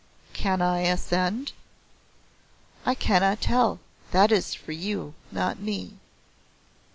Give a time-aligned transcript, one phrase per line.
[0.33, 1.51] "Can I ascend?"
[2.87, 3.79] "I cannot tell.
[4.09, 5.99] That is for you, not me.